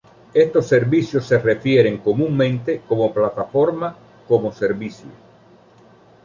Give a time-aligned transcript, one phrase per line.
[0.33, 3.95] Estos servicios se refieren comúnmente como plataforma
[4.27, 5.05] como servicio.